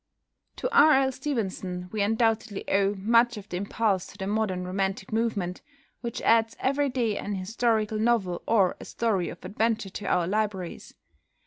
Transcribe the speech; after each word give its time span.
To 0.55 0.67
R. 0.75 0.93
L. 0.93 1.11
Stevenson 1.11 1.87
we 1.91 2.01
undoubtedly 2.01 2.67
owe 2.67 2.95
much 2.95 3.37
of 3.37 3.47
the 3.49 3.57
impulse 3.57 4.07
to 4.07 4.17
the 4.17 4.25
modern 4.25 4.65
romantic 4.65 5.13
movement, 5.13 5.61
which 5.99 6.23
adds 6.23 6.57
every 6.59 6.89
day 6.89 7.19
an 7.19 7.35
historical 7.35 7.99
novel 7.99 8.41
or 8.47 8.75
a 8.79 8.85
story 8.85 9.29
of 9.29 9.45
adventure 9.45 9.91
to 9.91 10.07
our 10.07 10.25
libraries. 10.25 10.95